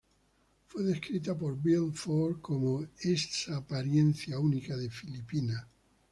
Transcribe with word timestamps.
Fue 0.65 0.81
descrita 0.81 1.37
por 1.37 1.61
Bill 1.61 1.91
Ford 1.93 2.41
como, 2.41 2.87
"esa 3.01 3.57
apariencia 3.57 4.39
única 4.39 4.75
de 4.75 4.89
Filipinas". 4.89 5.67